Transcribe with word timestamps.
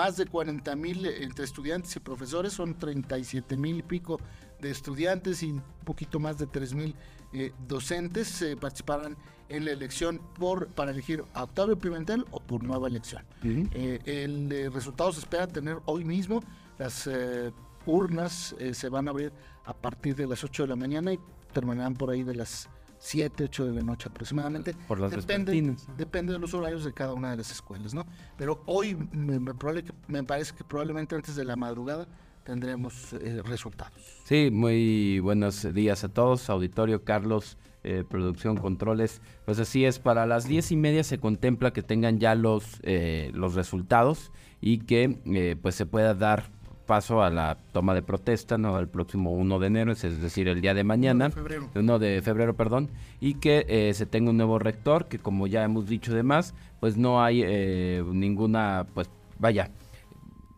más 0.00 0.16
de 0.16 0.24
40 0.24 0.76
mil 0.76 1.04
entre 1.04 1.44
estudiantes 1.44 1.94
y 1.94 2.00
profesores, 2.00 2.54
son 2.54 2.74
37 2.74 3.54
mil 3.58 3.80
y 3.80 3.82
pico 3.82 4.18
de 4.58 4.70
estudiantes 4.70 5.42
y 5.42 5.50
un 5.52 5.62
poquito 5.84 6.18
más 6.18 6.38
de 6.38 6.46
3 6.46 6.72
mil 6.72 6.94
docentes 7.68 8.42
participarán 8.58 9.14
en 9.50 9.66
la 9.66 9.72
elección 9.72 10.18
por 10.38 10.68
para 10.68 10.90
elegir 10.90 11.22
a 11.34 11.44
Octavio 11.44 11.78
Pimentel 11.78 12.24
o 12.30 12.40
por 12.40 12.64
nueva 12.64 12.88
elección. 12.88 13.22
el 13.42 14.72
resultado 14.72 15.12
se 15.12 15.20
espera 15.20 15.46
tener 15.46 15.76
hoy 15.84 16.02
mismo. 16.02 16.40
Las 16.78 17.06
urnas 17.84 18.56
se 18.72 18.88
van 18.88 19.06
a 19.06 19.10
abrir 19.10 19.32
a 19.66 19.74
partir 19.74 20.16
de 20.16 20.26
las 20.26 20.42
8 20.42 20.62
de 20.62 20.68
la 20.70 20.76
mañana 20.76 21.12
y 21.12 21.20
terminarán 21.52 21.92
por 21.92 22.08
ahí 22.08 22.22
de 22.22 22.36
las 22.36 22.70
7, 23.00 23.44
8 23.44 23.66
de 23.66 23.72
la 23.72 23.82
noche 23.82 24.08
aproximadamente. 24.08 24.74
Por 24.86 25.00
las 25.00 25.10
depende, 25.10 25.74
depende 25.96 26.34
de 26.34 26.38
los 26.38 26.52
horarios 26.52 26.84
de 26.84 26.92
cada 26.92 27.14
una 27.14 27.30
de 27.30 27.38
las 27.38 27.50
escuelas, 27.50 27.94
¿no? 27.94 28.06
Pero 28.36 28.62
hoy 28.66 28.94
me, 29.12 29.40
me, 29.40 29.54
parece 30.24 30.54
que 30.54 30.64
probablemente 30.64 31.16
antes 31.16 31.34
de 31.34 31.44
la 31.44 31.56
madrugada 31.56 32.06
tendremos 32.44 33.14
eh, 33.14 33.42
resultados. 33.42 33.94
Sí, 34.24 34.50
muy 34.52 35.18
buenos 35.20 35.72
días 35.74 36.04
a 36.04 36.08
todos, 36.10 36.48
auditorio 36.50 37.02
Carlos. 37.02 37.56
Eh, 37.82 38.04
producción, 38.06 38.58
controles. 38.58 39.22
Pues 39.46 39.58
así 39.58 39.86
es, 39.86 39.98
para 39.98 40.26
las 40.26 40.46
diez 40.46 40.70
y 40.70 40.76
media 40.76 41.02
se 41.02 41.18
contempla 41.18 41.72
que 41.72 41.82
tengan 41.82 42.18
ya 42.18 42.34
los, 42.34 42.78
eh, 42.82 43.30
los 43.32 43.54
resultados 43.54 44.32
y 44.60 44.80
que 44.80 45.56
pues 45.62 45.76
se 45.76 45.86
pueda 45.86 46.12
dar 46.12 46.50
paso 46.90 47.22
a 47.22 47.30
la 47.30 47.56
toma 47.70 47.94
de 47.94 48.02
protesta, 48.02 48.58
¿no? 48.58 48.76
El 48.76 48.88
próximo 48.88 49.30
1 49.30 49.60
de 49.60 49.66
enero, 49.68 49.92
es 49.92 50.20
decir, 50.20 50.48
el 50.48 50.60
día 50.60 50.74
de 50.74 50.82
mañana. 50.82 51.26
1 51.26 51.34
de 51.36 51.40
febrero. 51.40 51.70
1 51.76 51.98
de 52.00 52.20
febrero, 52.20 52.56
perdón. 52.56 52.90
Y 53.20 53.34
que 53.34 53.64
eh, 53.68 53.94
se 53.94 54.06
tenga 54.06 54.30
un 54.30 54.36
nuevo 54.36 54.58
rector, 54.58 55.06
que 55.06 55.20
como 55.20 55.46
ya 55.46 55.62
hemos 55.62 55.86
dicho 55.86 56.12
demás, 56.12 56.52
pues 56.80 56.96
no 56.96 57.22
hay 57.22 57.42
eh, 57.46 58.02
ninguna, 58.10 58.88
pues 58.92 59.08
vaya, 59.38 59.70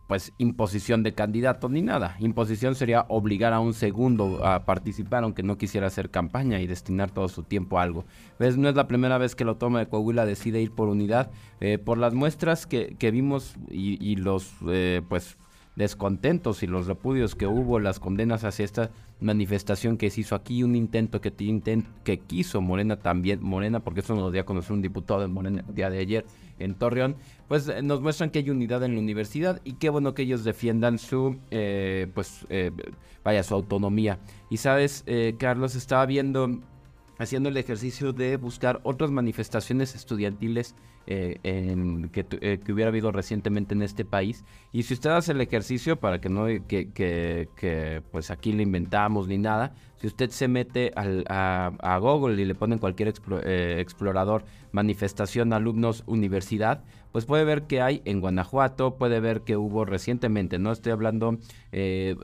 pues 0.07 0.33
imposición 0.39 1.03
de 1.03 1.13
candidato 1.13 1.69
ni 1.69 1.83
nada. 1.83 2.15
Imposición 2.17 2.73
sería 2.73 3.05
obligar 3.09 3.53
a 3.53 3.59
un 3.59 3.75
segundo 3.75 4.43
a 4.43 4.65
participar 4.65 5.25
aunque 5.25 5.43
no 5.43 5.59
quisiera 5.59 5.85
hacer 5.85 6.09
campaña 6.09 6.59
y 6.61 6.65
destinar 6.65 7.11
todo 7.11 7.29
su 7.29 7.43
tiempo 7.43 7.77
a 7.77 7.83
algo. 7.83 8.05
¿Ves? 8.39 8.57
No 8.57 8.69
es 8.69 8.75
la 8.75 8.87
primera 8.87 9.19
vez 9.19 9.35
que 9.35 9.45
la 9.45 9.53
toma 9.53 9.77
de 9.77 9.87
Coahuila 9.87 10.25
decide 10.25 10.63
ir 10.63 10.71
por 10.71 10.87
unidad. 10.87 11.29
Eh, 11.59 11.77
por 11.77 11.99
las 11.99 12.15
muestras 12.15 12.65
que, 12.65 12.95
que 12.97 13.11
vimos 13.11 13.55
y, 13.69 14.03
y 14.03 14.15
los 14.15 14.51
pues 15.07 15.37
descontentos 15.75 16.63
y 16.63 16.67
los 16.67 16.87
repudios 16.87 17.35
que 17.35 17.47
hubo, 17.47 17.79
las 17.79 17.99
condenas 17.99 18.43
hacia 18.43 18.65
esta 18.65 18.91
manifestación 19.19 19.97
que 19.97 20.09
se 20.09 20.21
hizo 20.21 20.35
aquí, 20.35 20.63
un 20.63 20.75
intento 20.75 21.21
que, 21.21 21.31
quiso 22.27 22.61
Morena 22.61 22.97
también, 22.97 23.41
Morena, 23.41 23.79
porque 23.79 24.01
eso 24.01 24.15
nos 24.15 24.31
dio 24.31 24.41
a 24.41 24.45
conocer 24.45 24.73
un 24.73 24.81
diputado 24.81 25.21
de 25.21 25.27
Morena 25.27 25.63
el 25.67 25.73
día 25.73 25.89
de 25.89 25.99
ayer 25.99 26.25
en 26.59 26.75
Torreón, 26.75 27.15
pues 27.47 27.67
eh, 27.67 27.81
nos 27.81 28.01
muestran 28.01 28.29
que 28.29 28.39
hay 28.39 28.49
unidad 28.49 28.83
en 28.83 28.93
la 28.93 28.99
universidad 28.99 29.61
y 29.63 29.73
qué 29.73 29.89
bueno 29.89 30.13
que 30.13 30.23
ellos 30.23 30.43
defiendan 30.43 30.99
su, 30.99 31.37
eh, 31.51 32.07
pues, 32.13 32.45
eh, 32.49 32.71
vaya, 33.23 33.43
su 33.43 33.55
autonomía. 33.55 34.19
Y 34.49 34.57
sabes, 34.57 35.05
Carlos, 35.39 35.75
estaba 35.75 36.05
viendo 36.05 36.59
haciendo 37.23 37.49
el 37.49 37.57
ejercicio 37.57 38.13
de 38.13 38.37
buscar 38.37 38.79
otras 38.83 39.11
manifestaciones 39.11 39.95
estudiantiles 39.95 40.75
eh, 41.05 41.37
eh, 41.43 42.09
que, 42.13 42.71
hubiera 42.71 42.87
habido 42.87 43.11
recientemente 43.11 43.73
en 43.73 43.81
este 43.81 44.05
país. 44.05 44.45
Y 44.71 44.83
si 44.83 44.93
usted 44.93 45.09
hace 45.09 45.33
el 45.33 45.41
ejercicio, 45.41 45.99
para 45.99 46.21
que 46.21 46.29
no 46.29 46.45
que, 46.45 46.91
que, 46.93 48.01
pues 48.11 48.31
aquí 48.31 48.53
le 48.53 48.63
inventamos 48.63 49.27
ni 49.27 49.37
nada, 49.37 49.73
si 49.97 50.07
usted 50.07 50.29
se 50.29 50.47
mete 50.47 50.93
al, 50.95 51.25
a, 51.27 51.97
Google 51.99 52.41
y 52.41 52.45
le 52.45 52.55
pone 52.55 52.75
en 52.75 52.79
cualquier 52.79 53.13
eh, 53.43 53.77
explorador 53.79 54.45
manifestación 54.71 55.51
alumnos 55.51 56.03
universidad, 56.07 56.85
pues 57.11 57.25
puede 57.25 57.43
ver 57.43 57.63
que 57.63 57.81
hay 57.81 58.01
en 58.05 58.21
Guanajuato, 58.21 58.95
puede 58.95 59.19
ver 59.19 59.41
que 59.41 59.57
hubo 59.57 59.83
recientemente, 59.83 60.57
no 60.57 60.71
estoy 60.71 60.93
hablando 60.93 61.37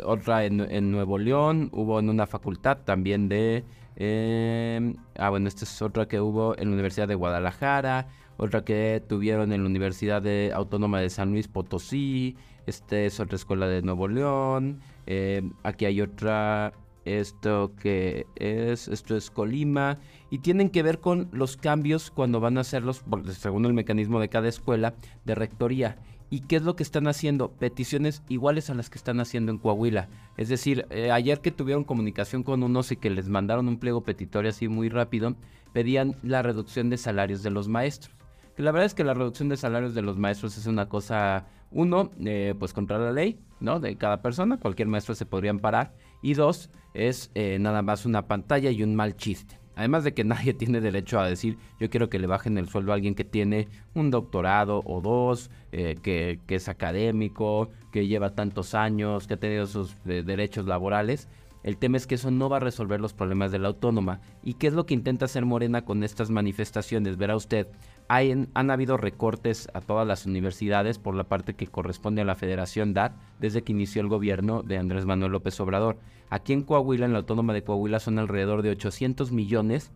otra 0.06 0.46
en 0.46 0.92
Nuevo 0.92 1.18
León, 1.18 1.70
hubo 1.74 2.00
en 2.00 2.10
una 2.10 2.28
facultad 2.28 2.78
también 2.86 3.28
de... 3.28 3.66
Eh, 3.96 4.94
ah, 5.18 5.30
bueno, 5.30 5.48
esta 5.48 5.66
es 5.66 5.82
otra 5.82 6.08
que 6.08 6.22
hubo 6.22 6.58
en 6.58 6.70
la 6.70 6.74
Universidad 6.74 7.08
de 7.08 7.16
Guadalajara, 7.16 8.08
otra 8.38 8.64
que 8.64 9.04
tuvieron 9.08 9.52
en 9.52 9.64
la 9.64 9.68
Universidad 9.68 10.24
Autónoma 10.54 11.02
de 11.02 11.10
San 11.10 11.32
Luis 11.32 11.48
Potosí, 11.48 12.38
esta 12.66 12.98
es 13.00 13.20
otra 13.20 13.36
escuela 13.36 13.68
de 13.68 13.82
Nuevo 13.82 14.08
León, 14.08 14.80
eh, 15.08 15.42
aquí 15.64 15.86
hay 15.86 16.00
otra, 16.02 16.72
esto 17.04 17.74
que 17.82 18.26
es, 18.36 18.88
esto 18.88 19.18
es 19.18 19.30
Colima, 19.30 19.98
y 20.30 20.40
tienen 20.40 20.70
que 20.70 20.84
ver 20.84 21.00
con 21.00 21.28
los 21.34 21.58
cambios 21.58 22.12
cuando 22.12 22.40
van 22.40 22.58
a 22.58 22.62
hacerlos, 22.62 23.04
según 23.38 23.66
el 23.66 23.74
mecanismo 23.74 24.20
de 24.20 24.30
cada 24.30 24.48
escuela, 24.48 24.94
de 25.26 25.36
rectoría. 25.36 25.98
¿Y 26.30 26.42
qué 26.42 26.58
es 26.58 26.62
lo 26.62 26.76
que 26.76 26.84
están 26.84 27.08
haciendo? 27.08 27.52
Peticiones 27.52 28.22
iguales 28.30 28.70
a 28.70 28.76
las 28.76 28.90
que 28.90 28.98
están 28.98 29.20
haciendo 29.20 29.52
en 29.52 29.58
Coahuila. 29.58 30.10
Es 30.38 30.48
decir, 30.48 30.86
eh, 30.92 31.12
ayer 31.12 31.42
que 31.42 31.52
tuvieron 31.52 31.84
comunicación 31.84 32.44
con 32.44 32.62
unos 32.62 32.92
y 32.92 32.98
que 32.98 33.10
les 33.10 33.30
mandaron 33.30 33.68
un 33.68 33.80
pliego 33.80 34.04
petitorio 34.04 34.50
así 34.50 34.68
muy 34.68 34.90
rápido, 34.90 35.36
pedían 35.74 36.16
la 36.22 36.42
reducción 36.44 36.90
de 36.90 36.98
salarios 36.98 37.42
de 37.42 37.50
los 37.50 37.68
maestros. 37.68 38.16
Que 38.56 38.64
la 38.64 38.72
verdad 38.72 38.86
es 38.86 38.94
que 38.94 39.04
la 39.04 39.14
reducción 39.16 39.50
de 39.50 39.58
salarios 39.58 39.96
de 39.96 40.04
los 40.04 40.18
maestros 40.18 40.58
es 40.58 40.68
una 40.68 40.88
cosa, 40.88 41.48
uno, 41.72 42.12
eh, 42.20 42.54
pues 42.60 42.74
contra 42.74 43.00
la 43.00 43.12
ley, 43.12 43.40
¿no? 43.60 43.80
De 43.80 43.96
cada 43.96 44.22
persona, 44.22 44.58
cualquier 44.58 44.88
maestro 44.88 45.16
se 45.16 45.26
podría 45.26 45.52
amparar. 45.52 45.96
Y 46.22 46.34
dos, 46.34 46.70
es 46.94 47.32
eh, 47.34 47.58
nada 47.60 47.82
más 47.82 48.06
una 48.06 48.28
pantalla 48.28 48.70
y 48.70 48.84
un 48.84 48.96
mal 48.96 49.16
chiste. 49.16 49.59
Además 49.80 50.04
de 50.04 50.14
que 50.14 50.24
nadie 50.26 50.54
tiene 50.54 50.82
derecho 50.82 51.22
a 51.22 51.28
decir 51.28 51.58
yo 51.80 51.90
quiero 51.90 52.10
que 52.10 52.20
le 52.20 52.28
bajen 52.28 52.58
el 52.58 52.68
sueldo 52.68 52.92
a 52.92 52.96
alguien 52.96 53.16
que 53.16 53.24
tiene 53.24 53.70
un 53.96 54.12
doctorado 54.12 54.82
o 54.86 55.00
dos, 55.00 55.50
eh, 55.72 55.96
que, 56.04 56.38
es 56.50 56.68
académico, 56.68 57.70
que 57.94 58.06
lleva 58.06 58.36
tantos 58.36 58.76
años, 58.76 59.26
que 59.26 59.36
ha 59.36 59.40
tenido 59.40 59.68
sus 59.68 59.96
eh, 60.06 60.22
derechos 60.26 60.66
laborales. 60.66 61.30
El 61.64 61.78
tema 61.78 61.96
es 61.96 62.08
que 62.08 62.16
eso 62.16 62.30
no 62.30 62.50
va 62.50 62.58
a 62.58 62.62
resolver 62.62 63.00
los 63.00 63.14
problemas 63.14 63.52
de 63.52 63.60
la 63.60 63.70
autónoma. 63.70 64.20
¿Y 64.44 64.56
qué 64.56 64.68
es 64.68 64.74
lo 64.74 64.86
que 64.86 64.94
intenta 64.94 65.26
hacer 65.26 65.46
Morena 65.46 65.86
con 65.86 66.04
estas 66.04 66.30
manifestaciones? 66.30 67.18
Verá 67.18 67.38
usted, 67.38 67.68
han 68.10 68.72
habido 68.72 68.98
recortes 68.98 69.70
a 69.74 69.82
todas 69.82 70.08
las 70.08 70.26
universidades 70.26 71.00
por 71.00 71.16
la 71.16 71.26
parte 71.26 71.54
que 71.54 71.68
corresponde 71.68 72.22
a 72.22 72.26
la 72.26 72.36
Federación 72.36 72.94
DAT 72.94 73.14
desde 73.40 73.62
que 73.62 73.72
inició 73.72 74.02
el 74.02 74.08
gobierno 74.08 74.62
de 74.64 74.78
Andrés 74.78 75.06
Manuel 75.06 75.34
López 75.34 75.60
Obrador. 75.60 76.00
Aquí 76.30 76.54
en 76.54 76.64
Coahuila, 76.64 77.06
en 77.06 77.14
la 77.14 77.20
Autónoma 77.20 77.54
de 77.54 77.64
Coahuila, 77.64 78.00
son 78.00 78.20
alrededor 78.20 78.62
de 78.62 78.72
800 78.72 79.32
millones 79.32 79.92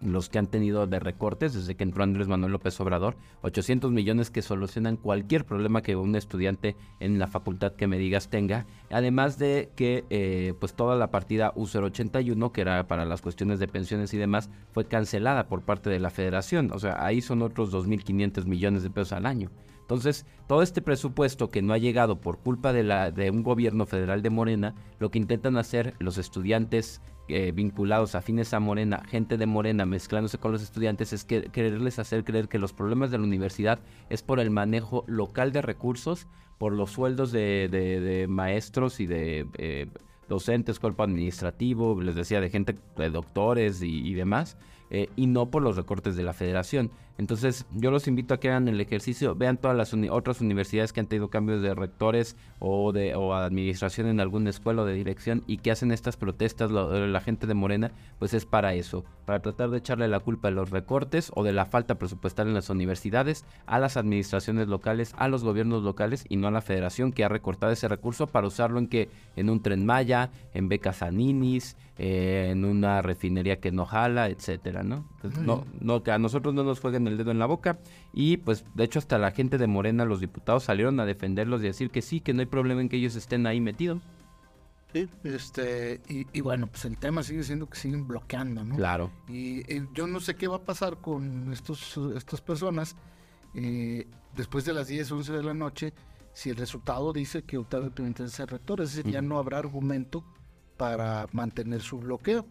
los 0.00 0.28
que 0.28 0.38
han 0.38 0.46
tenido 0.46 0.86
de 0.86 0.98
recortes 0.98 1.52
desde 1.52 1.74
que 1.74 1.84
entró 1.84 2.02
Andrés 2.02 2.26
Manuel 2.26 2.52
López 2.52 2.78
Obrador, 2.80 3.16
800 3.42 3.90
millones 3.92 4.30
que 4.30 4.42
solucionan 4.42 4.96
cualquier 4.96 5.44
problema 5.44 5.82
que 5.82 5.96
un 5.96 6.16
estudiante 6.16 6.76
en 7.00 7.18
la 7.18 7.26
facultad 7.26 7.72
que 7.72 7.86
me 7.86 7.98
digas 7.98 8.28
tenga, 8.28 8.66
además 8.90 9.38
de 9.38 9.70
que 9.76 10.04
eh, 10.10 10.54
pues 10.58 10.74
toda 10.74 10.96
la 10.96 11.10
partida 11.10 11.52
U081, 11.54 12.52
que 12.52 12.60
era 12.62 12.86
para 12.88 13.04
las 13.04 13.20
cuestiones 13.20 13.58
de 13.58 13.68
pensiones 13.68 14.14
y 14.14 14.18
demás, 14.18 14.50
fue 14.72 14.86
cancelada 14.86 15.48
por 15.48 15.62
parte 15.62 15.90
de 15.90 16.00
la 16.00 16.10
federación, 16.10 16.70
o 16.72 16.78
sea, 16.78 17.04
ahí 17.04 17.20
son 17.20 17.42
otros 17.42 17.72
2.500 17.72 18.46
millones 18.46 18.82
de 18.82 18.90
pesos 18.90 19.12
al 19.12 19.26
año. 19.26 19.50
Entonces, 19.90 20.24
todo 20.46 20.62
este 20.62 20.82
presupuesto 20.82 21.50
que 21.50 21.62
no 21.62 21.72
ha 21.72 21.78
llegado 21.78 22.20
por 22.20 22.38
culpa 22.38 22.72
de, 22.72 22.84
la, 22.84 23.10
de 23.10 23.28
un 23.28 23.42
gobierno 23.42 23.86
federal 23.86 24.22
de 24.22 24.30
Morena, 24.30 24.76
lo 25.00 25.10
que 25.10 25.18
intentan 25.18 25.56
hacer 25.56 25.96
los 25.98 26.16
estudiantes 26.16 27.02
eh, 27.26 27.50
vinculados 27.50 28.14
a 28.14 28.22
fines 28.22 28.54
a 28.54 28.60
Morena, 28.60 29.02
gente 29.08 29.36
de 29.36 29.46
Morena 29.46 29.86
mezclándose 29.86 30.38
con 30.38 30.52
los 30.52 30.62
estudiantes, 30.62 31.12
es 31.12 31.24
que 31.24 31.42
quererles 31.50 31.98
hacer 31.98 32.22
creer 32.22 32.46
que 32.46 32.60
los 32.60 32.72
problemas 32.72 33.10
de 33.10 33.18
la 33.18 33.24
universidad 33.24 33.80
es 34.10 34.22
por 34.22 34.38
el 34.38 34.50
manejo 34.50 35.02
local 35.08 35.50
de 35.50 35.60
recursos, 35.60 36.28
por 36.56 36.72
los 36.72 36.92
sueldos 36.92 37.32
de, 37.32 38.26
maestros 38.28 39.00
y 39.00 39.06
de 39.06 39.48
eh, 39.58 39.88
docentes, 40.30 40.78
cuerpo 40.78 41.02
administrativo, 41.02 42.00
les 42.00 42.14
decía, 42.14 42.40
de 42.40 42.48
gente, 42.48 42.76
de 42.96 43.10
doctores 43.10 43.82
y 43.82 44.14
demás, 44.14 44.56
eh, 44.92 45.08
y 45.14 45.28
no 45.28 45.50
por 45.50 45.62
los 45.62 45.76
recortes 45.76 46.16
de 46.16 46.24
la 46.24 46.32
federación. 46.32 46.90
Entonces 47.16 47.66
yo 47.70 47.90
los 47.90 48.08
invito 48.08 48.34
a 48.34 48.40
que 48.40 48.48
hagan 48.48 48.66
el 48.66 48.80
ejercicio, 48.80 49.36
vean 49.36 49.58
todas 49.58 49.76
las 49.76 49.94
otras 50.10 50.40
universidades 50.40 50.92
que 50.92 51.00
han 51.00 51.06
tenido 51.06 51.28
cambios 51.28 51.62
de 51.62 51.74
rectores 51.74 52.34
o 52.58 52.90
de 52.90 53.14
o 53.14 53.34
administración 53.34 54.08
en 54.08 54.20
alguna 54.20 54.50
escuela 54.50 54.82
o 54.82 54.86
de 54.86 54.94
dirección 54.94 55.44
y 55.46 55.58
que 55.58 55.70
hacen 55.70 55.92
estas 55.92 56.16
protestas 56.16 56.72
la 56.72 57.20
gente 57.20 57.46
de 57.46 57.54
Morena, 57.54 57.92
pues 58.18 58.34
es 58.34 58.46
para 58.46 58.74
eso, 58.74 59.04
para 59.26 59.40
tratar 59.40 59.70
de 59.70 59.78
echarle 59.78 60.08
la 60.08 60.18
culpa 60.18 60.48
de 60.48 60.54
los 60.54 60.70
recortes 60.70 61.30
o 61.34 61.44
de 61.44 61.52
la 61.52 61.66
falta 61.66 61.96
presupuestal 61.96 62.48
en 62.48 62.54
las 62.54 62.70
universidades 62.70 63.44
a 63.66 63.78
las 63.78 63.96
administraciones 63.96 64.66
locales, 64.66 65.14
a 65.16 65.28
los 65.28 65.44
gobiernos 65.44 65.84
locales 65.84 66.24
y 66.28 66.36
no 66.36 66.48
a 66.48 66.52
la 66.52 66.62
federación 66.62 67.12
que 67.12 67.22
ha 67.22 67.28
recortado 67.28 67.70
ese 67.70 67.86
recurso 67.86 68.26
para 68.26 68.48
usarlo 68.48 68.80
en 68.80 68.88
que 68.88 69.08
en 69.36 69.50
un 69.50 69.62
tren 69.62 69.86
Maya, 69.86 70.19
en 70.52 70.68
becas 70.68 71.02
a 71.02 71.10
ninis, 71.10 71.76
eh, 71.96 72.48
en 72.50 72.64
una 72.64 73.00
refinería 73.00 73.60
que 73.60 73.72
no 73.72 73.86
jala, 73.86 74.28
etcétera, 74.28 74.82
¿no? 74.82 75.08
no, 75.40 75.64
no, 75.80 76.02
que 76.02 76.10
a 76.10 76.18
nosotros 76.18 76.54
no 76.54 76.64
nos 76.64 76.80
jueguen 76.80 77.06
el 77.06 77.16
dedo 77.16 77.30
en 77.30 77.38
la 77.38 77.46
boca. 77.46 77.78
Y 78.12 78.38
pues, 78.38 78.64
de 78.74 78.84
hecho, 78.84 78.98
hasta 78.98 79.18
la 79.18 79.30
gente 79.30 79.58
de 79.58 79.66
Morena, 79.66 80.04
los 80.04 80.20
diputados, 80.20 80.64
salieron 80.64 80.98
a 81.00 81.06
defenderlos 81.06 81.60
y 81.62 81.64
decir 81.64 81.90
que 81.90 82.02
sí, 82.02 82.20
que 82.20 82.34
no 82.34 82.40
hay 82.40 82.46
problema 82.46 82.80
en 82.80 82.88
que 82.88 82.96
ellos 82.96 83.16
estén 83.16 83.46
ahí 83.46 83.60
metidos. 83.60 84.02
Sí, 84.92 85.08
este, 85.22 86.00
y, 86.08 86.40
bueno, 86.40 86.66
pues 86.66 86.84
el 86.84 86.98
tema 86.98 87.22
sigue 87.22 87.44
siendo 87.44 87.68
que 87.68 87.78
siguen 87.78 88.08
bloqueando, 88.08 88.64
¿no? 88.64 88.74
Claro. 88.74 89.12
Y, 89.28 89.62
yo 89.94 90.08
no 90.08 90.18
sé 90.18 90.34
qué 90.34 90.48
va 90.48 90.56
a 90.56 90.64
pasar 90.64 90.96
con 90.96 91.52
estos, 91.52 91.96
estas 92.16 92.40
personas 92.40 92.96
eh, 93.54 94.08
después 94.34 94.64
de 94.64 94.72
las 94.72 94.88
10, 94.88 95.12
11 95.12 95.32
de 95.32 95.42
la 95.42 95.54
noche 95.54 95.92
si 96.32 96.50
el 96.50 96.56
resultado 96.56 97.12
dice 97.12 97.42
que 97.42 97.58
Octavio 97.58 97.90
Pimentel 97.90 98.26
es 98.26 98.40
el 98.40 98.48
rector, 98.48 98.80
es 98.80 98.94
decir, 98.94 99.10
ya 99.10 99.22
no 99.22 99.38
habrá 99.38 99.58
argumento 99.58 100.24
para 100.76 101.26
mantener 101.32 101.82
su 101.82 101.98
bloqueo. 101.98 102.46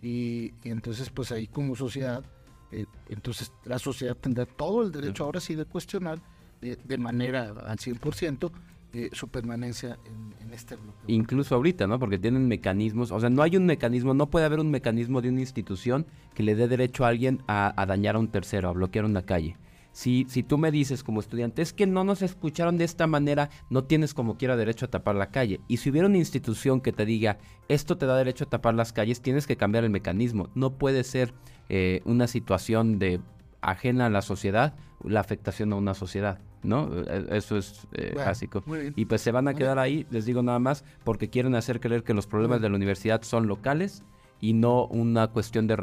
y, 0.00 0.52
entonces, 0.64 1.10
pues 1.10 1.32
ahí 1.32 1.46
como 1.46 1.76
sociedad, 1.76 2.24
eh, 2.72 2.86
entonces 3.08 3.52
la 3.64 3.78
sociedad 3.78 4.16
tendrá 4.16 4.46
todo 4.46 4.82
el 4.82 4.90
derecho 4.90 5.24
ahora 5.24 5.40
sí 5.40 5.54
de 5.54 5.64
cuestionar 5.64 6.18
de, 6.60 6.98
manera 6.98 7.50
al 7.66 7.76
100% 7.76 8.50
eh, 8.94 9.10
su 9.12 9.28
permanencia 9.28 9.98
en, 10.06 10.52
este 10.52 10.76
bloqueo. 10.76 11.02
Incluso 11.08 11.56
ahorita, 11.56 11.86
¿no? 11.86 11.98
Porque 11.98 12.16
tienen 12.16 12.46
mecanismos, 12.48 13.10
o 13.10 13.18
sea, 13.18 13.28
no 13.28 13.42
hay 13.42 13.56
un 13.56 13.66
mecanismo, 13.66 14.14
no 14.14 14.30
puede 14.30 14.46
haber 14.46 14.60
un 14.60 14.70
mecanismo 14.70 15.20
de 15.20 15.30
una 15.30 15.40
institución 15.40 16.06
que 16.32 16.44
le 16.44 16.54
dé 16.54 16.68
derecho 16.68 17.04
a 17.04 17.08
alguien 17.08 17.42
a, 17.48 17.78
a 17.80 17.86
dañar 17.86 18.14
a 18.14 18.20
un 18.20 18.28
tercero, 18.28 18.68
a 18.68 18.72
bloquear 18.72 19.04
una 19.04 19.22
calle. 19.22 19.56
Si, 19.94 20.26
si 20.28 20.42
tú 20.42 20.58
me 20.58 20.70
dices 20.70 21.02
como 21.02 21.20
estudiante, 21.20 21.62
es 21.62 21.72
que 21.72 21.86
no 21.86 22.04
nos 22.04 22.20
escucharon 22.20 22.76
de 22.76 22.84
esta 22.84 23.06
manera, 23.06 23.48
no 23.70 23.84
tienes 23.84 24.12
como 24.12 24.36
quiera 24.36 24.56
derecho 24.56 24.84
a 24.84 24.90
tapar 24.90 25.14
la 25.14 25.30
calle. 25.30 25.60
Y 25.68 25.78
si 25.78 25.88
hubiera 25.88 26.08
una 26.08 26.18
institución 26.18 26.82
que 26.82 26.92
te 26.92 27.06
diga, 27.06 27.38
esto 27.68 27.96
te 27.96 28.04
da 28.04 28.16
derecho 28.16 28.44
a 28.44 28.50
tapar 28.50 28.74
las 28.74 28.92
calles, 28.92 29.22
tienes 29.22 29.46
que 29.46 29.56
cambiar 29.56 29.84
el 29.84 29.90
mecanismo. 29.90 30.50
No 30.54 30.76
puede 30.78 31.04
ser 31.04 31.32
eh, 31.68 32.02
una 32.04 32.26
situación 32.26 32.98
de 32.98 33.20
ajena 33.62 34.06
a 34.06 34.10
la 34.10 34.20
sociedad 34.20 34.74
la 35.04 35.20
afectación 35.20 35.72
a 35.72 35.76
una 35.76 35.94
sociedad, 35.94 36.38
¿no? 36.62 36.90
E, 37.06 37.36
eso 37.36 37.56
es 37.56 37.86
eh, 37.92 38.12
básico. 38.16 38.64
Y 38.96 39.04
pues 39.04 39.20
se 39.20 39.30
van 39.32 39.48
a 39.48 39.54
quedar 39.54 39.78
ahí, 39.78 40.06
les 40.10 40.24
digo 40.24 40.42
nada 40.42 40.58
más, 40.58 40.84
porque 41.04 41.30
quieren 41.30 41.54
hacer 41.54 41.80
creer 41.80 42.02
que 42.02 42.14
los 42.14 42.26
problemas 42.26 42.60
de 42.60 42.68
la 42.68 42.76
universidad 42.76 43.22
son 43.22 43.46
locales 43.46 44.02
y 44.44 44.52
no 44.52 44.84
una 44.88 45.28
cuestión 45.28 45.66
de, 45.66 45.74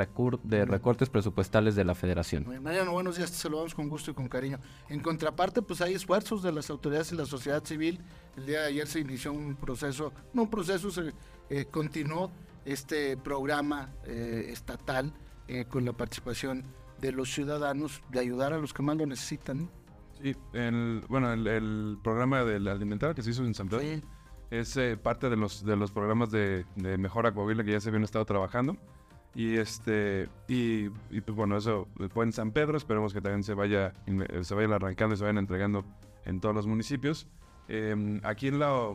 de 0.44 0.66
recortes 0.66 1.10
presupuestales 1.10 1.76
de 1.76 1.84
la 1.84 1.96
federación. 1.96 2.46
Mariano, 2.62 2.92
buenos 2.92 3.18
días, 3.18 3.32
te 3.32 3.38
saludamos 3.38 3.74
con 3.74 3.90
gusto 3.90 4.12
y 4.12 4.14
con 4.14 4.28
cariño. 4.30 4.60
En 4.88 5.00
contraparte, 5.00 5.64
pues 5.64 5.82
hay 5.82 5.96
esfuerzos 5.96 6.44
de 6.44 6.52
las 6.52 6.70
autoridades 6.70 7.12
y 7.12 7.16
la 7.16 7.26
sociedad 7.26 7.64
civil. 7.66 8.00
El 8.38 8.46
día 8.46 8.62
de 8.62 8.68
ayer 8.68 8.86
se 8.86 9.00
inició 9.00 9.34
un 9.34 9.56
proceso, 9.56 10.14
no 10.36 10.44
un 10.44 10.50
proceso, 10.52 10.92
se 10.92 11.12
eh, 11.50 11.66
continuó 11.72 12.30
este 12.64 13.18
programa 13.18 13.90
eh, 14.06 14.50
estatal 14.50 15.12
eh, 15.48 15.66
con 15.66 15.84
la 15.84 15.94
participación 15.94 16.64
de 17.00 17.14
los 17.14 17.34
ciudadanos 17.34 18.04
de 18.12 18.20
ayudar 18.20 18.54
a 18.54 18.60
los 18.60 18.74
que 18.74 18.84
más 18.84 18.96
lo 18.96 19.08
necesitan. 19.08 19.72
Sí, 20.22 20.36
el, 20.54 21.04
bueno, 21.10 21.34
el, 21.34 21.98
programa 22.04 22.44
del 22.44 22.68
alimentario 22.68 23.16
que 23.16 23.24
se 23.24 23.32
hizo 23.32 23.44
en 23.44 23.56
San 23.56 23.70
Pedro 23.70 23.82
es 24.52 24.76
eh, 24.78 24.98
parte 24.98 25.30
de 25.30 25.38
los, 25.38 25.66
de 25.66 25.76
los 25.78 25.92
programas 25.92 26.30
de, 26.30 26.66
de 26.76 26.98
mejora 26.98 27.34
coahuila 27.34 27.64
que 27.64 27.72
ya 27.72 27.80
se 27.80 27.90
habían 27.90 28.04
estado 28.04 28.26
trabajando. 28.26 28.78
Y 29.34 29.56
este 29.56 30.28
y, 30.50 30.90
pues 30.90 31.36
bueno, 31.36 31.56
eso 31.56 31.88
fue 32.14 32.26
en 32.26 32.34
San 32.34 32.52
Pedro, 32.52 32.78
esperemos 32.78 33.14
que 33.14 33.22
también 33.22 33.44
se 33.44 33.54
vaya 33.54 33.94
se 34.42 34.54
vayan 34.54 34.74
arrancando 34.74 35.16
y 35.16 35.18
se 35.18 35.24
vayan 35.24 35.38
entregando 35.38 35.86
en 36.26 36.42
todos 36.42 36.54
los 36.54 36.68
municipios. 36.68 37.28
Em, 37.70 38.20
aquí 38.24 38.50
en 38.50 38.60
la 38.60 38.94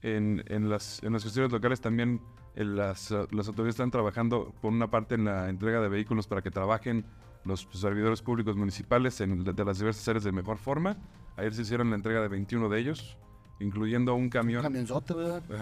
en, 0.00 0.42
en, 0.46 0.70
las, 0.70 1.02
en 1.02 1.12
las 1.12 1.22
cuestiones 1.22 1.52
locales 1.52 1.82
también 1.82 2.22
las, 2.54 3.10
las 3.10 3.48
autoridades 3.48 3.74
están 3.74 3.90
trabajando 3.90 4.54
por 4.62 4.72
una 4.72 4.88
parte 4.90 5.14
en 5.14 5.26
la 5.26 5.50
entrega 5.50 5.82
de 5.82 5.88
vehículos 5.88 6.26
para 6.26 6.40
que 6.40 6.50
trabajen 6.50 7.04
los 7.44 7.68
servidores 7.72 8.22
públicos 8.22 8.56
municipales 8.56 9.20
en, 9.20 9.44
de, 9.44 9.64
las 9.64 9.78
diversas 9.78 10.08
áreas 10.08 10.24
de 10.24 10.32
mejor 10.32 10.56
forma. 10.56 10.96
Ayer 11.36 11.52
se 11.52 11.62
hicieron 11.62 11.90
la 11.90 11.96
entrega 11.96 12.22
de 12.22 12.28
21 12.28 12.70
de 12.70 12.80
ellos 12.80 13.18
incluyendo 13.60 14.14
un 14.14 14.28
camión. 14.28 14.62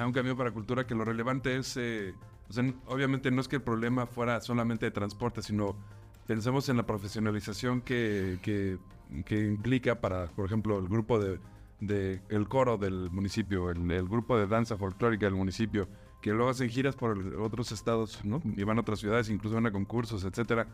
Un 0.05 0.13
camión 0.13 0.37
para 0.37 0.51
cultura, 0.51 0.87
que 0.87 0.95
lo 0.95 1.05
relevante 1.05 1.57
es, 1.57 1.77
eh, 1.77 2.15
obviamente 2.87 3.31
no 3.31 3.41
es 3.41 3.49
que 3.49 3.57
el 3.57 3.63
problema 3.63 4.07
fuera 4.07 4.41
solamente 4.41 4.87
de 4.87 4.91
transporte, 4.91 5.43
sino 5.43 5.77
pensemos 6.27 6.69
en 6.69 6.77
la 6.77 6.87
profesionalización 6.87 7.81
que, 7.81 8.39
que, 8.43 8.79
implica 9.47 10.01
para, 10.01 10.27
por 10.27 10.47
ejemplo, 10.47 10.79
el 10.79 10.89
grupo 10.89 11.19
de, 11.19 11.39
de 11.81 12.21
el 12.29 12.49
coro 12.49 12.77
del 12.79 13.11
municipio, 13.11 13.71
el, 13.71 13.91
el, 13.91 14.09
grupo 14.09 14.39
de 14.39 14.47
danza 14.47 14.77
folclórica 14.77 15.27
del 15.27 15.35
municipio, 15.35 15.89
que 16.21 16.31
luego 16.31 16.51
hacen 16.51 16.71
giras 16.71 16.97
por 16.97 17.19
otros 17.37 17.71
estados, 17.73 18.25
¿no? 18.25 18.41
Y 18.57 18.65
van 18.65 18.79
a 18.79 18.81
otras 18.81 18.99
ciudades, 18.99 19.29
incluso 19.29 19.57
van 19.57 19.67
a 19.67 19.73
concursos, 19.73 20.25
etcétera 20.25 20.67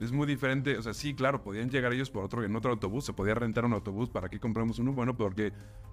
es 0.00 0.12
muy 0.12 0.26
diferente. 0.26 0.76
O 0.76 0.82
sea, 0.82 0.94
sí, 0.94 1.14
claro, 1.14 1.42
podían 1.42 1.70
llegar 1.70 1.92
ellos 1.92 2.10
por 2.10 2.24
otro, 2.24 2.44
en 2.44 2.54
otro 2.56 2.70
autobús, 2.72 3.04
se 3.04 3.12
podía 3.12 3.34
rentar 3.34 3.64
un 3.64 3.72
autobús, 3.72 4.08
¿para 4.08 4.28
qué 4.28 4.38
compramos 4.38 4.78
uno? 4.78 4.92
Bueno, 4.92 5.16
porque 5.16 5.52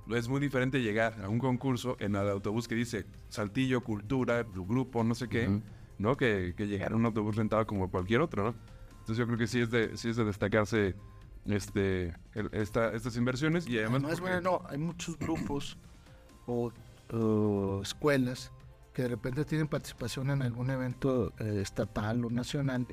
es 0.09 0.27
muy 0.27 0.39
diferente 0.39 0.81
llegar 0.81 1.21
a 1.23 1.29
un 1.29 1.39
concurso 1.39 1.97
en 1.99 2.15
el 2.15 2.29
autobús 2.29 2.67
que 2.67 2.75
dice 2.75 3.05
Saltillo, 3.29 3.81
Cultura, 3.81 4.43
grupo, 4.43 5.03
no 5.03 5.15
sé 5.15 5.27
qué, 5.27 5.61
¿no? 5.97 6.17
Que, 6.17 6.53
que, 6.55 6.67
llegar 6.67 6.93
a 6.93 6.95
un 6.95 7.05
autobús 7.05 7.35
rentado 7.35 7.65
como 7.67 7.89
cualquier 7.89 8.21
otro, 8.21 8.43
¿no? 8.43 8.55
Entonces 8.99 9.17
yo 9.17 9.25
creo 9.25 9.37
que 9.37 9.47
sí 9.47 9.61
es 9.61 9.71
de, 9.71 9.97
sí 9.97 10.09
es 10.09 10.15
de 10.15 10.25
destacarse 10.25 10.95
este, 11.45 12.13
estas 12.33 13.17
inversiones 13.17 13.67
y 13.67 13.79
además... 13.79 14.01
No 14.03 14.09
es 14.09 14.19
bueno, 14.19 14.61
hay 14.69 14.77
muchos 14.77 15.17
grupos 15.17 15.77
o, 16.45 16.71
escuelas 17.81 18.51
que 18.93 19.03
de 19.03 19.09
repente 19.09 19.43
tienen 19.45 19.67
participación 19.67 20.29
en 20.29 20.41
algún 20.41 20.69
evento 20.69 21.33
eh, 21.39 21.59
estatal 21.61 22.23
o 22.23 22.29
nacional 22.29 22.87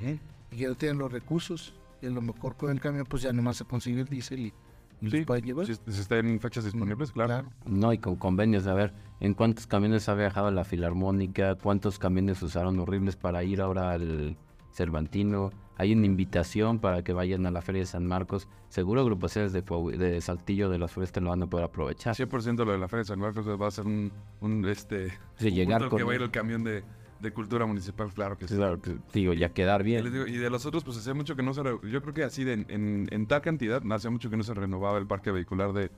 y 0.51 0.57
que 0.57 0.67
no 0.67 0.75
tienen 0.75 0.99
los 0.99 1.13
recursos. 1.13 1.75
Y 2.01 2.07
a 2.07 2.11
lo 2.11 2.23
mejor 2.23 2.57
con 2.57 2.71
el 2.71 2.81
camión, 2.81 3.07
pues 3.07 3.23
ya 3.23 3.33
nomás 3.33 3.57
se 3.57 3.65
consigue 3.65 4.03
el 4.03 4.09
diésel 4.09 4.53
y, 5.01 5.11
sí, 5.11 5.25
pueden 5.25 5.45
llevar. 5.45 5.67
Si, 5.67 5.73
está 5.73 6.19
en 6.19 6.39
fechas 6.41 6.65
disponibles, 6.65 7.11
claro. 7.13 7.49
No, 7.67 7.93
y 7.93 7.99
con 7.99 8.17
convenios, 8.17 8.67
a 8.67 8.75
ver, 8.75 8.95
¿en 9.21 9.35
cuántos 9.35 9.67
camiones 9.67 10.09
ha 10.09 10.15
viajado 10.15 10.51
la 10.51 10.65
Filarmónica? 10.65 11.57
¿Cuántos 11.57 11.99
camiones 11.99 12.41
usaron 12.43 12.79
horribles 12.79 13.17
para 13.17 13.43
ir 13.43 13.61
ahora 13.61 13.93
al 13.93 14.37
Cervantino? 14.73 15.51
Hay 15.77 15.93
una 15.93 16.07
invitación 16.07 16.81
para 16.81 17.03
que 17.03 17.13
vayan 17.13 17.47
a 17.47 17.53
la 17.53 17.63
Feria 17.63 17.81
de 17.81 17.87
San 17.87 18.05
Marcos. 18.07 18.49
Seguro 18.69 19.01
agrupaciones 19.01 19.53
de, 19.53 19.63
de 19.63 20.21
Saltillo 20.21 20.69
de 20.71 20.79
las 20.79 20.91
Forestas 20.91 21.23
lo 21.23 21.31
van 21.31 21.43
a 21.43 21.47
poder 21.47 21.67
aprovechar. 21.67 22.15
100% 22.15 22.65
lo 22.65 22.73
de 22.73 22.79
la 22.79 22.89
Feria 22.89 23.03
de 23.03 23.07
San 23.07 23.21
Marcos 23.21 23.47
va 23.47 23.69
a 23.69 23.71
ser 23.71 23.87
un, 23.87 24.13
un 24.41 24.65
este, 24.67 25.13
sí, 25.37 25.51
llegar 25.51 25.89
que 25.89 26.03
va 26.03 26.13
a 26.13 26.15
ir 26.17 26.23
el 26.23 26.33
camión 26.33 26.65
de 26.65 26.83
de 27.21 27.33
cultura 27.33 27.67
municipal, 27.67 28.13
claro 28.13 28.39
que 28.39 28.47
sí. 28.47 28.55
Claro, 28.55 28.79
digo, 29.13 29.33
ya 29.33 29.51
quedar 29.51 29.83
bien. 29.83 30.07
y 30.07 30.37
de 30.37 30.51
los 30.51 30.67
otros, 30.67 30.85
pues 30.85 30.97
hacía 30.99 31.15
mucho 31.15 31.37
que 31.37 31.43
no 31.43 31.53
se... 31.55 31.63
Yo 31.63 32.03
creo 32.03 32.15
que 32.15 32.25
así, 32.25 32.45
de, 32.45 32.53
en, 32.53 33.09
en, 33.11 33.27
tal 33.27 33.43
cantidad, 33.43 33.83
hacía 33.93 34.11
mucho 34.11 34.31
que 34.31 34.37
no 34.37 34.43
se 34.43 34.55
renovaba 34.55 34.99
el 34.99 35.07
parque 35.07 35.31
vehicular 35.31 35.73
de, 35.73 35.91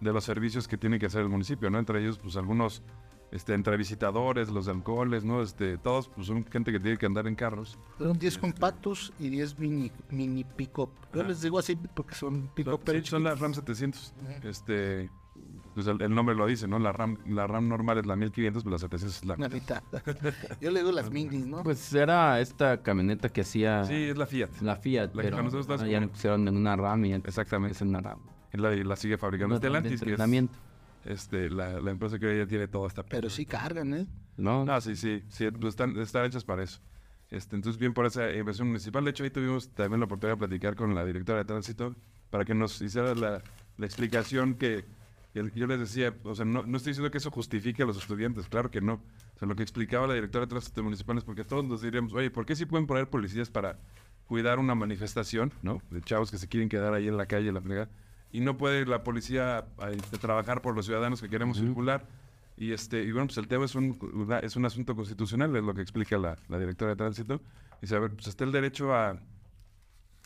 de 0.00 0.12
los 0.12 0.24
servicios 0.24 0.68
que 0.68 0.76
tiene 0.76 0.98
que 0.98 1.06
hacer 1.06 1.22
el 1.22 1.28
municipio, 1.28 1.70
¿no? 1.70 1.78
Entre 1.78 2.00
ellos, 2.00 2.18
pues 2.18 2.36
algunos, 2.36 2.82
este, 3.32 3.54
entre 3.54 3.76
visitadores, 3.76 4.50
los 4.50 4.66
de 4.66 4.72
alcoholes, 4.72 5.24
¿no? 5.24 5.42
Este, 5.42 5.78
todos, 5.78 6.08
pues 6.08 6.28
son 6.28 6.44
gente 6.46 6.70
que 6.70 6.80
tiene 6.80 6.96
que 6.96 7.06
andar 7.06 7.26
en 7.26 7.34
carros. 7.34 7.78
Son 7.98 8.18
10 8.18 8.38
compactos 8.38 9.12
y 9.18 9.28
10 9.30 9.58
mini, 9.58 9.90
mini 10.10 10.44
pick-up. 10.44 10.90
Yo 11.12 11.24
les 11.24 11.42
digo 11.42 11.58
así 11.58 11.76
porque 11.76 12.14
son 12.14 12.48
pick-up. 12.54 12.80
Sí, 12.86 13.00
son 13.04 13.24
las 13.24 13.40
RAM 13.40 13.54
700. 13.54 14.14
Este 14.44 15.10
pues 15.78 15.86
el, 15.86 16.12
nombre 16.12 16.34
lo 16.34 16.44
dice, 16.44 16.66
¿no? 16.66 16.80
La 16.80 16.90
RAM, 16.90 17.18
la 17.28 17.46
RAM 17.46 17.68
normal 17.68 17.98
es 17.98 18.06
la 18.06 18.16
1500, 18.16 18.64
pero 18.64 18.72
la 18.72 18.78
700 18.80 19.16
es 19.16 19.24
la... 19.24 19.36
Mitad. 19.36 19.80
Yo 20.60 20.72
le 20.72 20.80
digo 20.80 20.90
las 20.90 21.08
minis, 21.08 21.46
¿no? 21.46 21.62
Pues 21.62 21.94
era 21.94 22.40
esta 22.40 22.82
camioneta 22.82 23.28
que 23.28 23.42
hacía... 23.42 23.84
Sí, 23.84 23.94
es 23.94 24.16
la 24.16 24.26
Fiat. 24.26 24.48
La 24.60 24.74
Fiat, 24.74 25.14
la 25.14 25.22
pero 25.22 25.36
que 25.36 25.42
nosotros 25.44 25.88
ya 25.88 26.00
le 26.00 26.08
pusieron 26.08 26.48
en 26.48 26.56
una 26.56 26.74
RAM 26.74 27.04
y 27.04 27.12
Exactamente. 27.12 27.76
es 27.76 27.80
una 27.82 28.00
RAM. 28.00 28.18
La, 28.54 28.74
la 28.74 28.96
sigue 28.96 29.18
fabricando 29.18 29.56
Stellantis, 29.56 30.00
que 30.00 30.14
es 30.14 30.20
este, 31.04 31.48
la, 31.48 31.80
la, 31.80 31.92
empresa 31.92 32.18
que 32.18 32.38
ya 32.38 32.46
tiene 32.48 32.66
toda 32.66 32.88
esta... 32.88 33.04
Pero 33.04 33.30
sí 33.30 33.46
cargan, 33.46 33.94
¿eh? 33.94 34.08
No, 34.36 34.64
no 34.64 34.80
sí, 34.80 34.96
sí, 34.96 35.22
sí, 35.28 35.48
pues 35.52 35.74
están, 35.74 35.96
están 35.96 36.24
hechas 36.24 36.42
para 36.42 36.64
eso. 36.64 36.80
Este, 37.30 37.54
entonces, 37.54 37.78
bien 37.78 37.94
por 37.94 38.04
esa 38.04 38.32
inversión 38.32 38.66
municipal. 38.66 39.04
De 39.04 39.10
hecho, 39.10 39.22
ahí 39.22 39.30
tuvimos 39.30 39.68
también 39.68 40.00
la 40.00 40.06
oportunidad 40.06 40.34
de 40.34 40.38
platicar 40.38 40.74
con 40.74 40.92
la 40.96 41.04
directora 41.04 41.38
de 41.38 41.44
tránsito 41.44 41.94
para 42.30 42.44
que 42.44 42.56
nos 42.56 42.82
hiciera 42.82 43.14
la, 43.14 43.42
la 43.76 43.86
explicación 43.86 44.54
que 44.54 44.97
yo 45.54 45.66
les 45.66 45.78
decía, 45.78 46.14
o 46.24 46.34
sea, 46.34 46.44
no, 46.44 46.60
estoy 46.76 46.90
diciendo 46.90 47.10
que 47.10 47.18
eso 47.18 47.30
justifique 47.30 47.82
a 47.82 47.86
los 47.86 47.96
estudiantes, 47.96 48.48
claro 48.48 48.70
que 48.70 48.80
no. 48.80 48.94
O 49.34 49.38
sea, 49.38 49.48
lo 49.48 49.56
que 49.56 49.62
explicaba 49.62 50.06
la 50.06 50.14
directora 50.14 50.46
de 50.46 50.50
tránsito 50.50 50.82
municipal 50.82 51.18
es 51.18 51.24
porque 51.24 51.44
todos 51.44 51.64
nos 51.64 51.82
diríamos, 51.82 52.12
oye, 52.14 52.30
¿por 52.30 52.46
qué 52.46 52.56
sí 52.56 52.66
pueden 52.66 52.86
poner 52.86 53.08
policías 53.08 53.50
para 53.50 53.78
cuidar 54.26 54.58
una 54.58 54.74
manifestación, 54.74 55.52
¿no? 55.62 55.80
De 55.90 56.02
chavos 56.02 56.30
que 56.30 56.38
se 56.38 56.48
quieren 56.48 56.68
quedar 56.68 56.92
ahí 56.94 57.08
en 57.08 57.16
la 57.16 57.26
calle, 57.26 57.50
la 57.50 57.60
fregada. 57.60 57.88
Y 58.30 58.40
no 58.40 58.58
puede 58.58 58.84
la 58.84 59.02
policía 59.02 59.66
este, 59.90 60.18
trabajar 60.18 60.60
por 60.60 60.76
los 60.76 60.84
ciudadanos 60.84 61.20
que 61.20 61.30
queremos 61.30 61.56
circular. 61.56 62.06
Y, 62.56 62.72
este, 62.72 63.02
y 63.02 63.12
bueno, 63.12 63.26
pues 63.26 63.38
el 63.38 63.48
tema 63.48 63.64
es 63.64 63.74
un, 63.74 64.28
es 64.42 64.56
un 64.56 64.66
asunto 64.66 64.94
constitucional, 64.94 65.54
es 65.56 65.62
lo 65.62 65.74
que 65.74 65.80
explica 65.80 66.18
la, 66.18 66.36
directora 66.58 66.90
de 66.90 66.96
tránsito. 66.96 67.40
Y 67.78 67.82
dice, 67.82 67.96
a 67.96 68.00
ver, 68.00 68.10
pues 68.12 68.26
está 68.26 68.44
el 68.44 68.52
derecho 68.52 68.94
a, 68.94 69.18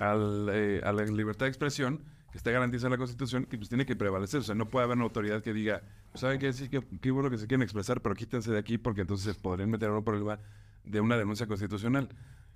eh, 0.00 0.81
a 0.83 0.92
la 0.92 1.04
libertad 1.04 1.47
de 1.47 1.50
expresión, 1.50 2.02
que 2.33 2.39
esté 2.39 2.51
garantizada 2.51 2.89
en 2.89 2.93
la 2.93 2.99
Constitución, 2.99 3.45
que 3.45 3.59
pues 3.59 3.69
tiene 3.69 3.85
que 3.85 3.95
prevalecer. 3.95 4.41
O 4.41 4.43
sea, 4.43 4.55
no 4.55 4.67
puede 4.67 4.85
haber 4.85 4.97
una 4.97 5.05
autoridad 5.05 5.43
que 5.43 5.53
diga, 5.53 5.83
¿saben 6.15 6.39
qué? 6.41 6.53
Sí, 6.55 6.71
que, 6.71 6.83
qué 7.01 7.11
bueno 7.11 7.29
que 7.29 7.37
se 7.37 7.47
quieren 7.47 7.62
expresar, 7.62 8.01
pero 8.01 8.15
quítense 8.15 8.51
de 8.51 8.59
aquí 8.59 8.79
porque 8.79 9.03
entonces 9.03 9.37
podrían 9.37 9.71
meter 9.71 9.91
a 9.91 9.99
un 9.99 10.03
problema 10.03 10.41
de 10.83 11.01
una 11.01 11.19
denuncia 11.19 11.47
constitucional. 11.47 12.09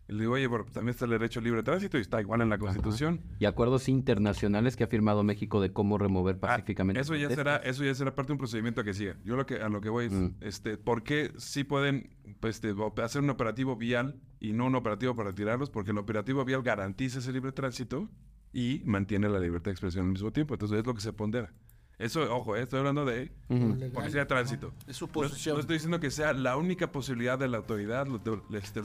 Y 0.09 0.13
le 0.13 0.21
digo, 0.21 0.33
oye, 0.33 0.49
también 0.73 0.91
está 0.91 1.05
el 1.05 1.11
derecho 1.11 1.43
libre 1.43 1.59
de 1.59 1.65
tránsito 1.65 1.99
y 1.99 2.01
está 2.01 2.21
igual 2.23 2.41
en 2.41 2.49
la 2.49 2.57
Constitución. 2.57 3.21
Y 3.39 3.45
acuerdos 3.45 3.89
internacionales 3.91 4.77
que 4.77 4.85
ha 4.85 4.87
firmado 4.87 5.23
México 5.23 5.61
de 5.61 5.73
cómo 5.73 5.99
remover 5.99 6.37
ah, 6.37 6.41
pacíficamente. 6.41 7.01
eso 7.01 7.15
ya 7.15 7.29
será, 7.29 7.57
eso 7.57 7.85
ya 7.85 7.95
será 7.95 8.15
parte 8.15 8.29
de 8.29 8.33
un 8.35 8.39
procedimiento 8.39 8.83
que 8.83 8.95
siga. 8.95 9.17
Yo 9.25 9.37
lo 9.37 9.45
que 9.45 9.57
a 9.57 9.69
lo 9.69 9.83
que 9.83 9.91
voy 9.91 10.07
es, 10.07 10.13
mm. 10.13 10.35
este, 10.41 10.79
¿por 10.79 11.03
qué 11.03 11.33
sí 11.37 11.65
pueden 11.65 12.09
pues, 12.41 12.65
este, 12.65 12.75
hacer 13.03 13.21
un 13.21 13.29
operativo 13.29 13.77
vial 13.77 14.21
y 14.41 14.53
no 14.53 14.67
un 14.67 14.77
operativo 14.77 15.15
para 15.15 15.31
retirarlos? 15.31 15.69
Porque 15.69 15.91
el 15.91 15.99
operativo 15.99 16.45
vial 16.47 16.63
garantiza 16.63 17.19
ese 17.19 17.33
libre 17.33 17.53
tránsito 17.53 18.09
y 18.59 18.81
mantiene 18.87 19.29
la 19.29 19.39
libertad 19.39 19.67
de 19.67 19.73
expresión 19.73 20.07
al 20.07 20.13
mismo 20.13 20.33
tiempo. 20.33 20.55
Entonces 20.55 20.79
es 20.79 20.87
lo 20.87 20.95
que 20.95 21.03
se 21.03 21.13
pondera. 21.13 21.53
Eso, 21.99 22.23
ojo, 22.35 22.57
eh, 22.57 22.63
estoy 22.63 22.79
hablando 22.79 23.05
de 23.05 23.31
Legal, 23.51 23.91
policía 23.93 24.21
de 24.21 24.27
tránsito. 24.27 24.69
¿no? 24.69 24.91
Es 24.91 24.97
su 24.97 25.07
No, 25.07 25.13
posición. 25.13 25.57
no 25.57 25.61
estoy 25.61 25.75
diciendo 25.77 26.01
que 26.01 26.11
sea 26.11 26.33
la 26.33 26.57
única 26.57 26.91
posibilidad 26.91 27.39
de 27.39 27.49
la 27.49 27.59
autoridad. 27.59 28.07
lo- 28.07 28.19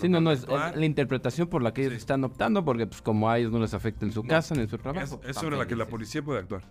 Sí, 0.01 0.09
no, 0.09 0.19
no, 0.19 0.31
es, 0.31 0.43
es 0.43 0.75
la 0.75 0.85
interpretación 0.85 1.47
por 1.47 1.61
la 1.61 1.73
que 1.73 1.81
ellos 1.83 1.93
Sí. 1.93 1.97
están 1.99 2.21
optando, 2.25 2.65
porque 2.65 2.85
pues 2.87 3.01
como 3.01 3.29
a 3.29 3.37
ellos 3.39 3.51
no 3.53 3.59
les 3.59 3.73
afecta 3.73 4.05
en 4.05 4.11
su 4.11 4.23
No. 4.23 4.27
casa, 4.29 4.55
ni 4.55 4.61
en 4.63 4.69
su 4.69 4.75
Es, 4.75 4.81
trabajo. 4.81 5.21
es 5.25 5.35
sobre 5.37 5.55
la 5.57 5.65
que 5.67 5.75
la 5.77 5.87
policía 5.87 6.21
puede 6.21 6.39
actuar, 6.41 6.63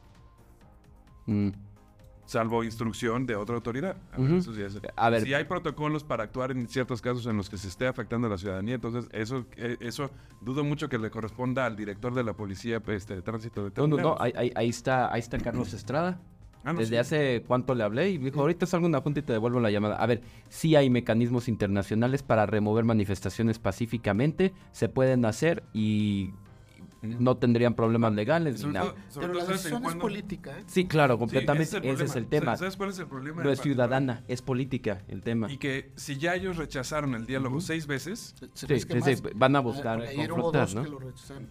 Mm. 1.26 1.50
Salvo 2.31 2.63
instrucción 2.63 3.27
de 3.27 3.35
otra 3.35 3.57
autoridad. 3.57 3.97
A 4.13 4.19
ver, 4.21 4.35
eso 4.35 4.55
sí 4.55 4.63
es- 4.63 4.81
A 4.95 5.11
ver. 5.11 5.23
Si 5.23 5.35
hay 5.35 5.45
protocolos 5.45 6.05
para 6.05 6.23
actuar 6.23 6.53
en 6.53 6.69
ciertos 6.69 7.03
casos 7.03 7.27
en 7.27 7.37
los 7.37 7.51
que 7.51 7.59
se 7.59 7.67
esté 7.67 7.89
afectando 7.89 8.29
a 8.29 8.31
la 8.31 8.39
ciudadanía, 8.39 8.77
entonces 8.77 9.09
eso, 9.13 9.47
eh, 9.57 9.77
eso 9.81 10.11
dudo 10.41 10.63
mucho 10.63 10.89
que 10.89 10.97
le 10.99 11.11
corresponda 11.11 11.67
al 11.67 11.75
director 11.75 12.15
de 12.15 12.23
la 12.23 12.35
policía 12.35 12.81
este, 12.87 13.17
de 13.17 13.23
tránsito 13.23 13.69
de 13.69 13.73
No, 13.77 13.89
no, 13.89 13.97
no, 13.97 14.17
ahí, 14.21 14.33
ahí- 14.37 14.53
ahí 14.55 14.69
está, 14.69 15.13
ahí 15.13 15.19
está 15.19 15.39
Carlos 15.39 15.73
Estrada. 15.75 16.21
Ah, 16.63 16.73
no, 16.73 16.79
Desde 16.79 16.91
sí. 16.95 16.97
hace 16.99 17.43
cuánto 17.49 17.75
le 17.75 17.83
hablé 17.83 18.11
y 18.11 18.19
me 18.19 18.27
dijo, 18.27 18.43
ahorita 18.43 18.65
salgo 18.67 18.87
una 18.87 19.03
punta 19.03 19.19
y 19.21 19.23
te 19.23 19.33
devuelvo 19.33 19.59
la 19.61 19.71
llamada. 19.73 19.97
A 19.97 20.07
ver, 20.07 20.21
sí 20.49 20.77
hay 20.77 20.89
mecanismos 20.91 21.49
internacionales 21.49 22.23
para 22.23 22.47
remover 22.47 22.85
manifestaciones 22.85 23.59
pacíficamente, 23.59 24.53
se 24.71 24.89
pueden 24.89 25.25
hacer 25.25 25.65
y 25.73 26.31
no 27.02 27.37
tendrían 27.37 27.75
problemas 27.75 28.12
legales 28.14 28.64
ni 28.64 28.73
nada. 28.73 28.90
todo- 28.92 28.97
sobre 29.09 29.26
Pero 29.26 29.33
todo, 29.33 29.38
la 29.40 29.47
¿sabes 29.47 29.64
en 29.66 29.71
decisión 29.73 29.97
es 29.97 30.02
política, 30.02 30.59
¿eh? 30.59 30.62
Sí, 30.66 30.87
claro, 30.87 31.14
Sí, 31.14 31.19
completamente, 31.21 31.78
ese 31.78 31.90
ese 31.90 32.04
es 32.04 32.16
el 32.16 32.26
tema. 32.26 32.57
¿Sabes 32.57 32.76
cuál 32.76 32.90
es 32.90 32.99
el 32.99 33.07
problema? 33.07 33.42
No 33.42 33.50
es 33.50 33.61
ciudadana, 33.61 34.23
es 34.28 34.42
política 34.42 35.02
el 35.09 35.23
tema. 35.23 35.50
Y 35.50 35.59
que 35.59 35.92
si 35.97 36.16
ya 36.19 36.35
ellos 36.35 36.57
rechazaron 36.57 37.14
el 37.14 37.26
diálogo 37.26 37.61
seis 37.61 37.87
veces, 37.87 38.35
Sí, 38.54 38.66
que 38.66 38.78
sí, 38.80 39.16
sí, 39.16 39.23
van 39.35 39.57
a 39.57 39.61
Ah, 39.61 39.62
buscar 39.62 39.99
hubo 39.99 40.26
confrontar, 40.50 40.75
¿no? 40.75 40.85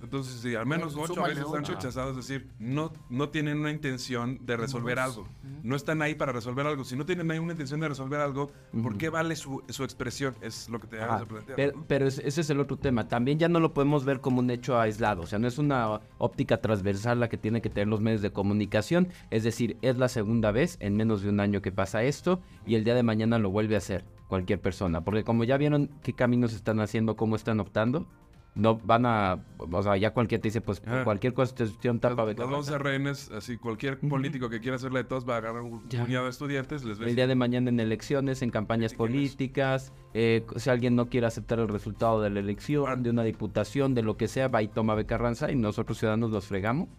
entonces 0.02 0.42
si 0.42 0.56
al 0.56 0.66
menos 0.66 0.96
Bueno, 0.96 1.14
ocho 1.14 1.24
veces 1.24 1.46
han 1.54 1.66
rechazado, 1.66 2.12
es 2.12 2.16
decir, 2.18 2.48
no, 2.60 2.92
no 3.10 3.30
tienen 3.30 3.60
una 3.60 3.72
intención 3.72 4.40
de 4.46 4.58
resolver 4.58 5.00
algo. 5.00 5.28
No 5.64 5.76
están 5.76 6.02
ahí 6.02 6.16
para 6.16 6.32
resolver 6.32 6.66
algo. 6.66 6.84
Si 6.84 6.96
no 6.96 7.06
tienen 7.06 7.30
ahí 7.32 7.40
una 7.40 7.52
intención 7.54 7.80
de 7.80 7.90
resolver 7.90 8.20
algo, 8.20 8.52
¿por 8.84 8.98
qué 8.98 9.10
vale 9.10 9.36
su, 9.36 9.64
su 9.70 9.84
expresión? 9.84 10.36
Es 10.42 10.70
lo 10.70 10.80
que 10.80 10.88
te 10.88 10.98
debes 10.98 11.20
de 11.20 11.26
plantear. 11.26 11.56
pero, 11.56 11.78
¿no? 11.78 11.86
pero 11.88 12.08
ese 12.08 12.28
ese 12.28 12.42
es 12.42 12.50
el 12.50 12.60
otro 12.60 12.78
tema. 12.78 13.08
También 13.08 13.40
ya 13.40 13.50
no 13.50 13.60
lo 13.60 13.74
podemos 13.74 14.06
ver 14.06 14.20
como 14.22 14.40
un 14.40 14.50
hecho 14.50 14.80
aislado. 14.80 15.22
O 15.24 15.28
sea, 15.28 15.39
no 15.40 15.48
es 15.48 15.58
una 15.58 16.02
óptica 16.18 16.62
transversal 16.62 17.20
la 17.20 17.30
que 17.30 17.38
tiene 17.38 17.62
que 17.62 17.70
tener 17.70 17.88
los 17.88 18.02
medios 18.02 18.22
de 18.22 18.32
comunicación. 18.32 19.08
Es 19.32 19.44
decir, 19.44 19.78
es 19.82 19.98
la 19.98 20.08
segunda 20.08 20.52
vez 20.52 20.78
en 20.80 20.96
menos 20.96 21.22
de 21.22 21.30
un 21.30 21.40
año 21.40 21.62
que 21.62 21.72
pasa 21.72 22.04
esto 22.04 22.42
y 22.66 22.76
el 22.76 22.84
día 22.84 22.96
de 22.96 23.04
mañana 23.04 23.40
lo 23.40 23.50
vuelve 23.50 23.76
a 23.76 23.80
hacer 23.80 24.06
cualquier 24.28 24.62
persona. 24.62 25.02
Porque 25.04 25.24
como 25.24 25.44
ya 25.44 25.58
vieron 25.58 25.90
qué 26.04 26.14
caminos 26.14 26.54
están 26.54 26.80
haciendo, 26.80 27.16
cómo 27.16 27.36
están 27.36 27.60
optando, 27.60 28.08
no 28.56 28.78
van 28.78 29.06
a... 29.06 29.40
O 29.58 29.84
sea, 29.84 29.96
ya 29.98 30.12
cualquier 30.12 30.42
te 30.42 30.48
dice, 30.50 30.60
pues 30.62 30.82
Ajá. 30.86 31.04
cualquier 31.04 31.34
cuestión 31.34 32.00
tapa 32.00 32.26
de 32.26 32.36
Nos 32.36 32.50
vamos 32.50 32.70
a 32.72 32.78
rehenes, 32.78 33.30
así 33.32 33.58
cualquier 33.58 34.00
político 34.00 34.50
que 34.50 34.60
quiera 34.60 34.76
hacerle 34.76 35.00
de 35.04 35.10
todos 35.10 35.28
va 35.28 35.36
a 35.36 35.38
agarrar 35.38 35.62
un 35.62 35.88
Ya. 35.90 36.04
puñado 36.04 36.26
de 36.26 36.32
estudiantes, 36.32 36.84
les 36.84 37.00
El 37.00 37.16
día 37.16 37.28
de 37.28 37.36
mañana 37.36 37.70
en 37.70 37.80
elecciones, 37.80 38.42
en 38.42 38.50
campañas 38.52 38.94
políticas, 38.94 39.94
eh, 40.14 40.46
si 40.58 40.70
alguien 40.70 40.96
no 40.96 41.10
quiere 41.10 41.28
aceptar 41.28 41.60
el 41.60 41.68
resultado 41.68 42.22
de 42.22 42.30
la 42.30 42.40
elección, 42.40 43.04
de 43.04 43.10
una 43.12 43.24
diputación, 43.24 43.94
de 43.94 44.02
lo 44.04 44.18
que 44.18 44.28
sea, 44.28 44.48
va 44.48 44.62
y 44.62 44.68
toma 44.68 44.96
becarranza 44.96 45.52
y 45.52 45.56
nosotros 45.56 45.98
ciudadanos 46.00 46.32
los 46.32 46.46
fregamos. 46.48 46.90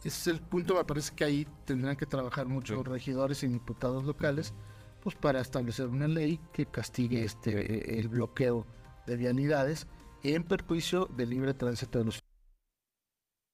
Ese 0.00 0.08
es 0.08 0.26
el 0.28 0.40
punto, 0.40 0.74
me 0.76 0.84
parece 0.84 1.12
que 1.16 1.24
ahí 1.24 1.46
tendrán 1.64 1.96
que 1.96 2.06
trabajar 2.06 2.46
mucho 2.46 2.76
Sí. 2.76 2.82
regidores 2.88 3.42
y 3.42 3.48
diputados 3.48 4.04
locales, 4.04 4.54
pues 5.02 5.16
para 5.16 5.40
establecer 5.40 5.86
una 5.88 6.06
ley 6.06 6.38
que 6.52 6.66
castigue 6.66 7.24
este 7.24 7.96
eh, 7.96 7.98
el 7.98 8.08
bloqueo 8.08 8.64
de 9.06 9.16
vialidades 9.16 9.88
en 10.22 10.44
perjuicio 10.44 11.06
del 11.06 11.30
libre 11.30 11.54
tránsito 11.54 11.98
de 11.98 12.04
los 12.06 12.22